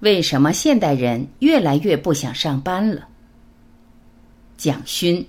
[0.00, 3.08] 为什么现代人越来越不想上班了？
[4.56, 5.28] 蒋勋。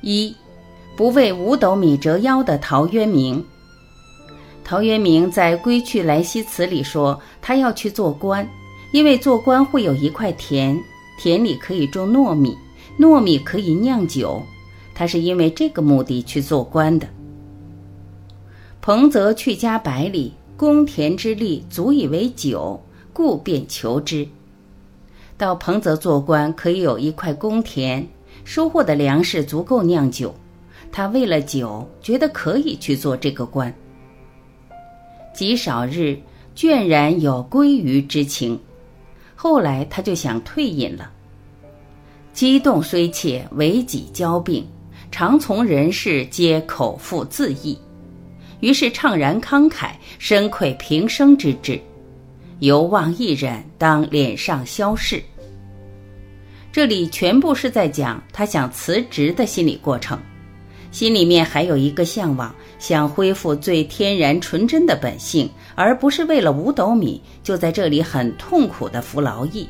[0.00, 0.36] 一，
[0.96, 3.46] 不为五斗米折腰的陶渊明。
[4.64, 8.48] 陶渊明在《归去来兮辞》里说，他要去做官，
[8.92, 10.80] 因为做官会有一块田，
[11.18, 12.56] 田里可以种糯米，
[12.98, 14.42] 糯米可以酿酒，
[14.94, 17.06] 他是因为这个目的去做官的。
[18.80, 24.26] 彭泽去家百里，公田之利足以为酒，故便求之。
[25.36, 28.06] 到彭泽做官，可以有一块公田。
[28.44, 30.34] 收获的粮食足够酿酒，
[30.92, 33.72] 他为了酒，觉得可以去做这个官。
[35.34, 36.16] 极少日，
[36.56, 38.58] 倦然有归于之情。
[39.34, 41.10] 后来他就想退隐了。
[42.32, 44.66] 激动虽切，为己交病，
[45.10, 47.78] 常从人事皆口腹自缢。
[48.60, 51.78] 于是怅然慷慨，深愧平生之志，
[52.60, 55.22] 犹望一人，当脸上消逝。
[56.72, 60.18] 这里全部是在讲他想辞职的心理过程，
[60.94, 69.68] 心里面还有一个向往，想恢复最天然纯真的本性，而不是为了五斗米就在这里很痛苦的服劳役。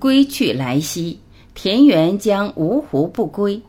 [0.00, 1.16] 归去来兮，
[1.54, 3.62] 田园将芜湖不归，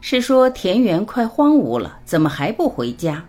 [0.00, 3.20] 是说田园快荒芜了，怎么还不回家？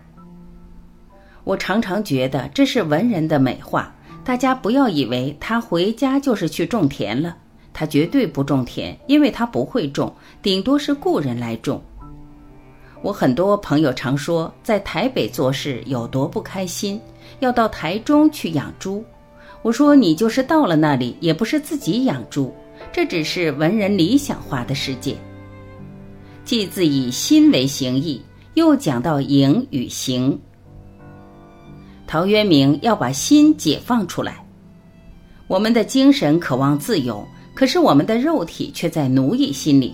[1.43, 3.91] 我常常觉得这是文人的美化，
[4.23, 7.35] 大家不要以为他回家就是去种田了。
[7.73, 11.81] 他绝对不种田，因为他不会种，顶多是雇人来种。
[13.03, 16.99] 我很多朋友常说，在台北做事有多不开心，
[17.41, 19.03] 要到台中去养猪。
[19.61, 22.55] 我说，你就是到了那里，也不是自己养猪，
[22.93, 25.17] 这只是文人理想化的世界。
[26.45, 28.21] 既自以心为形役，
[28.53, 30.39] 又讲到形与形。
[32.07, 34.45] 陶渊明要把心解放出来，
[35.47, 37.21] 我们的精神渴望自由。
[37.53, 39.93] 可是我们的肉体却在奴役心灵。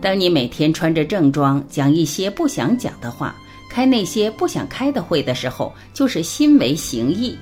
[0.00, 3.36] 当你每天穿着正装，讲一些不想讲的话，
[3.68, 7.36] 开那些不想开的会的时候，就是心为形役。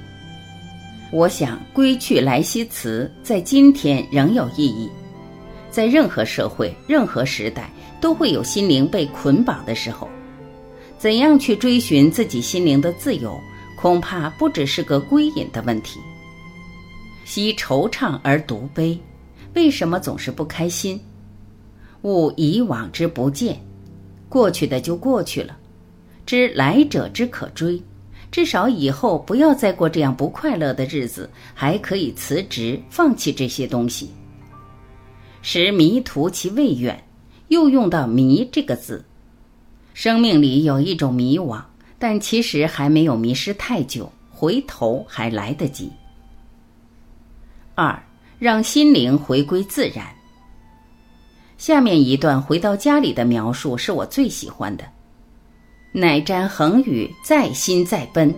[1.12, 4.90] 我想《归去来兮辞》在今天仍有意义。
[5.70, 7.70] 在任何社会、任何时代，
[8.00, 10.08] 都会有心灵被捆绑的时候。
[10.98, 13.38] 怎样去追寻自己心灵的自由，
[13.76, 16.00] 恐怕不只是个归隐的问题。
[17.24, 18.98] 惜惆怅而独悲。
[19.54, 21.00] 为什么总是不开心？
[22.02, 23.60] 勿以往之不见，
[24.28, 25.56] 过去的就过去了。
[26.24, 27.82] 知来者之可追，
[28.30, 34.10] 至少以后不要再过这样不快乐的日子，还可以辞职，放弃这些东西。
[35.42, 37.02] 时迷途其未远，
[37.48, 39.04] 又用到“迷”这个字。
[39.94, 41.62] 生命里有一种迷惘，
[41.98, 45.90] 但其实还没有迷失太久，回头还来得及。
[47.74, 48.02] 二。
[48.40, 50.06] 让心灵回归自然。
[51.58, 54.84] 下面一段回到家里的描述是我最喜欢的。
[55.92, 58.32] 乃瞻恒宇，在心在奔。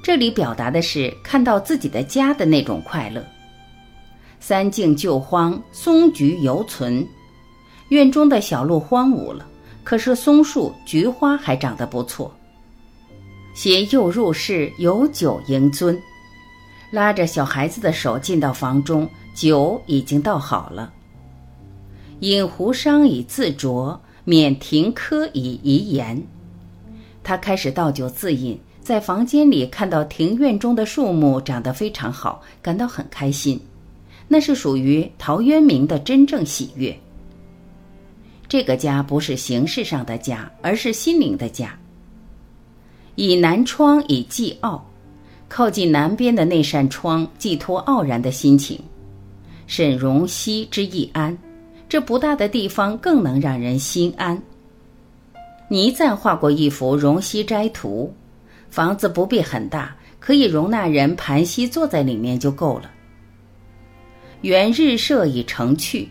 [0.00, 3.24] 这里表达的是看到自己的家的那种快乐。
[4.38, 7.04] 三径旧荒，松菊犹存。
[7.88, 9.44] 院中的小路荒芜了，
[9.82, 12.32] 可是松树、菊花还长得不错。
[13.52, 15.98] 携幼入室，有酒盈樽。
[16.92, 19.08] 拉着小孩子的手进到房中。
[19.34, 20.92] 酒已经倒好了，
[22.24, 26.26] 饮壶觞以自酌，免停柯以遗言。
[27.22, 33.60] 他开始倒酒自饮，在房间里看到庭院中的树木长得非常好，感到很开心。
[34.26, 36.98] 那是属于陶渊明的真正喜悦。
[38.48, 41.78] 这个家不是形式上的家，而是心灵的家。
[43.16, 44.82] 以南窗以寄傲，
[45.46, 48.80] 靠近南边的那扇窗，寄托傲然的心情。
[49.66, 51.36] 沈荣溪之易安，
[51.88, 54.40] 这不大的地方更能让人心安。
[55.68, 58.12] 倪瓒画过一幅《荣溪斋图》，
[58.72, 62.90] 房子不必很大，可以容纳人盘膝坐在里面就够了。
[64.42, 66.08] 园日射已成趣，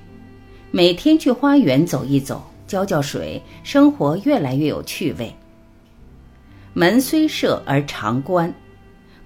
[0.71, 5.33] 每天去花园走一走，浇浇水，生活越来越有趣味。
[6.73, 8.51] 门虽设而常关，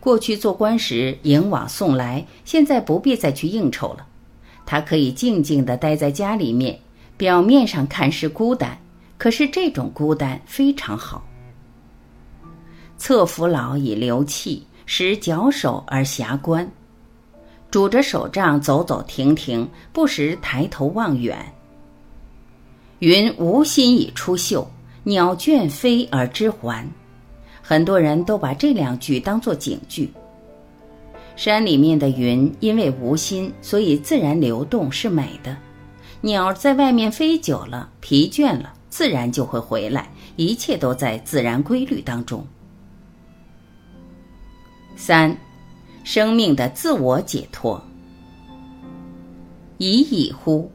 [0.01, 4.05] 过去做官时迎往送来，现在不必再去应酬了。
[4.67, 6.77] 他可以静静地待在家里面，
[7.15, 8.77] 表面上看是孤单，
[9.17, 11.25] 可是这种孤单非常好。
[12.97, 16.69] 侧扶老以流气，使矫首而遐观。
[17.71, 21.37] 拄着手杖走走停停，不时抬头望远。
[22.99, 24.67] 云无心以出岫，
[25.03, 26.85] 鸟倦飞而知还。
[27.61, 30.11] 很多人都把这两句当作警句。
[31.37, 35.55] 山里面的云因为无心，所以自然流动是美的。
[36.19, 40.09] 鸟在外面飞久了，疲倦了，自然就会回来。
[40.35, 42.45] 一切都在自然规律当中。
[44.95, 45.37] 三，
[46.03, 47.79] 生命的自我解脱。
[49.77, 50.71] 已矣乎，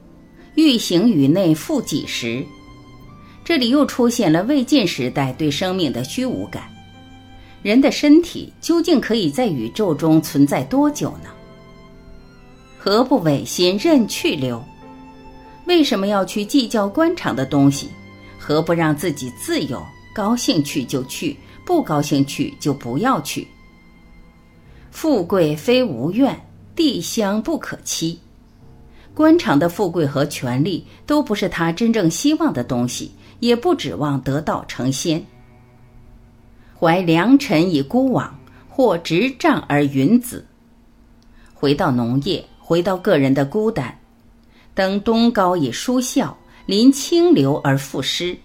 [0.54, 2.44] 欲行于内复几时？
[3.44, 6.71] 这里又出现了魏晋时代对生命的虚无感。
[7.62, 11.30] 人的身体究竟可以在宇宙中存在多久呢？
[12.78, 14.62] 何不违心任去留？
[15.66, 17.88] 为什么要去计较官场的东西？
[18.38, 19.80] 何不让自己自由？
[20.12, 23.46] 高兴去就去，不高兴去就不要去。
[24.90, 26.38] 富贵非无愿，
[26.76, 28.18] 地香不可欺。
[29.14, 35.24] 官场的富贵和权力都不是他真正希望的东西，也不指望得道成仙。
[36.82, 38.36] 怀良辰以孤往，
[38.68, 40.44] 或执杖而云子。
[41.54, 43.96] 回到农业，回到个人的孤单。
[44.74, 46.34] 登东高以舒啸，
[46.66, 48.36] 临清流而赋诗。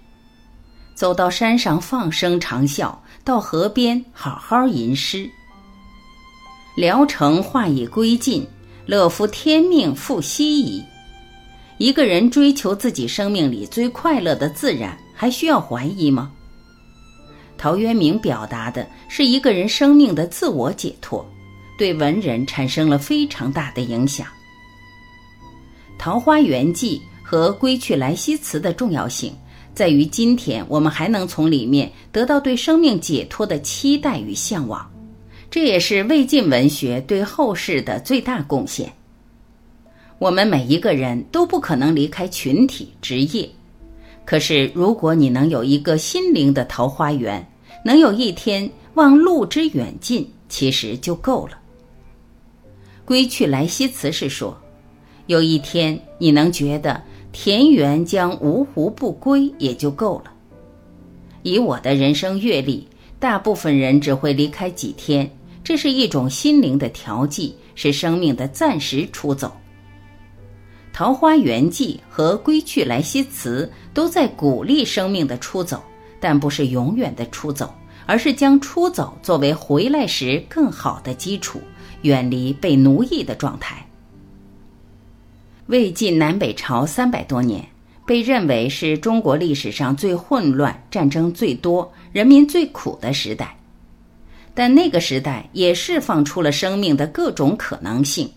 [0.94, 5.28] 走到山上放声长啸，到河边好好吟诗。
[6.76, 8.46] 聊城话已归尽，
[8.86, 10.84] 乐夫天命复息矣。
[11.80, 16.32] 一个人追求自己生命里最快乐的自然，还需要怀疑吗？
[17.58, 21.26] 陶渊明表达的是一个人生命的自我解脱，
[21.78, 24.28] 对文人产生了非常大的影响。
[25.98, 29.34] 《桃花源记》和《归去来兮辞》的重要性
[29.74, 34.90] 在于，今天我们还能从里面得到对生命解脱的期待与向往，
[35.50, 38.92] 这也是魏晋文学对后世的最大贡献。
[40.20, 43.50] 我们每一个人都不可能离开群体职业。
[44.28, 47.50] 可是，如果你能有一个心灵的桃花源，
[47.86, 51.58] 能有一天望路之远近，其实就够了。
[53.06, 54.62] 归去来兮辞是说，
[55.28, 57.02] 有一天你能觉得
[57.32, 60.34] 田园将芜湖不归，也就够了。
[61.44, 62.86] 以我的人生阅历，
[63.20, 65.32] 大部分人只会离开几天，
[65.64, 69.48] 这是一种心灵的调剂，是生命的暂时出走。
[70.98, 75.80] 《桃花源记》和《归去来兮辞》都在鼓励生命的出走，
[76.20, 77.72] 但不是永远的出走，
[78.08, 81.62] 而是将出走作为回来时更好的基础，
[82.02, 83.88] 远离被奴役的状态。
[85.68, 87.64] 魏晋南北朝三百多年，
[88.04, 93.56] 被认为是中国历史上最混乱、战争最多、人民最苦的时代，
[94.56, 98.28] 但那个时代也释放出了生命的各种可能性。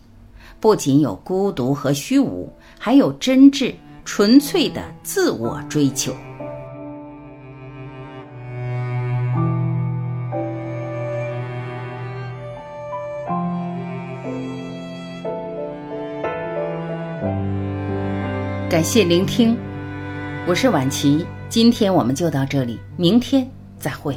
[0.61, 3.75] 不仅有孤独和虚无，还有真挚、
[4.05, 6.13] 纯粹的自我追求。
[18.69, 19.57] 感谢聆听，
[20.47, 24.15] 我是婉琪，今天我们就到这里，明天再会。